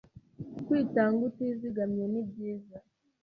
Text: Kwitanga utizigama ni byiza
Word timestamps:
Kwitanga 0.65 1.21
utizigama 1.29 2.03
ni 2.11 2.21
byiza 2.29 2.77